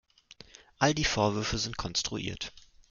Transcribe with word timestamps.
All 0.79 0.95
die 0.95 1.03
Vorwürfe 1.05 1.59
sind 1.59 1.77
konstruiert. 1.77 2.53